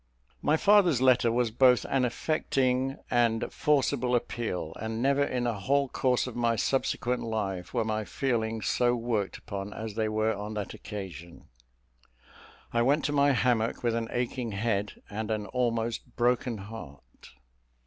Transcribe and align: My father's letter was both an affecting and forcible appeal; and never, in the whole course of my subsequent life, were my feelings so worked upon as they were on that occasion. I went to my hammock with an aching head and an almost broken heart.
My 0.41 0.57
father's 0.57 0.99
letter 0.99 1.31
was 1.31 1.51
both 1.51 1.85
an 1.87 2.05
affecting 2.05 2.95
and 3.11 3.53
forcible 3.53 4.15
appeal; 4.15 4.73
and 4.79 4.99
never, 4.99 5.23
in 5.23 5.43
the 5.43 5.53
whole 5.53 5.89
course 5.89 6.25
of 6.25 6.35
my 6.35 6.55
subsequent 6.55 7.21
life, 7.21 7.71
were 7.71 7.85
my 7.85 8.03
feelings 8.03 8.65
so 8.65 8.95
worked 8.95 9.37
upon 9.37 9.73
as 9.73 9.93
they 9.93 10.09
were 10.09 10.33
on 10.33 10.55
that 10.55 10.73
occasion. 10.73 11.49
I 12.73 12.81
went 12.81 13.05
to 13.05 13.11
my 13.13 13.33
hammock 13.33 13.83
with 13.83 13.93
an 13.93 14.07
aching 14.09 14.53
head 14.53 14.93
and 15.07 15.29
an 15.29 15.45
almost 15.45 16.15
broken 16.15 16.57
heart. 16.57 17.35